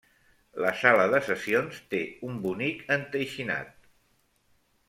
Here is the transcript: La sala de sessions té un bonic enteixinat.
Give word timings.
La 0.63 0.71
sala 0.79 1.03
de 1.11 1.19
sessions 1.27 1.77
té 1.93 2.01
un 2.31 2.41
bonic 2.47 2.83
enteixinat. 2.99 3.73